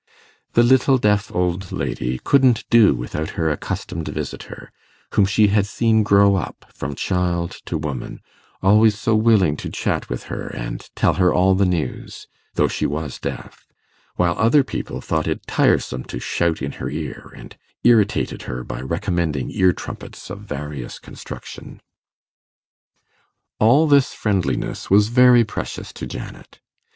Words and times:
The 0.53 0.63
little 0.63 0.97
deaf 0.97 1.31
old 1.31 1.71
lady 1.71 2.19
couldn't 2.23 2.67
do 2.71 2.95
without 2.95 3.29
her 3.37 3.51
accustomed 3.51 4.07
visitor, 4.07 4.71
whom 5.13 5.25
she 5.27 5.49
had 5.49 5.67
seen 5.67 6.01
grow 6.01 6.33
up 6.37 6.65
from 6.73 6.95
child 6.95 7.57
to 7.67 7.77
woman, 7.77 8.19
always 8.63 8.97
so 8.97 9.13
willing 9.15 9.55
to 9.57 9.69
chat 9.69 10.09
with 10.09 10.23
her 10.23 10.47
and 10.47 10.89
tell 10.95 11.13
her 11.13 11.31
all 11.31 11.53
the 11.53 11.67
news, 11.67 12.25
though 12.55 12.67
she 12.67 12.87
was 12.87 13.19
deaf; 13.19 13.67
while 14.15 14.33
other 14.39 14.63
people 14.63 15.01
thought 15.01 15.27
it 15.27 15.45
tiresome 15.45 16.03
to 16.05 16.19
shout 16.19 16.63
in 16.63 16.71
her 16.71 16.89
ear, 16.89 17.31
and 17.35 17.55
irritated 17.83 18.41
her 18.49 18.63
by 18.63 18.81
recommending 18.81 19.51
ear 19.51 19.71
trumpets 19.71 20.31
of 20.31 20.39
various 20.41 20.97
construction. 20.97 21.79
All 23.59 23.85
this 23.85 24.15
friendliness 24.15 24.89
was 24.89 25.09
very 25.09 25.43
precious 25.43 25.93
to 25.93 26.07
Janet. 26.07 26.59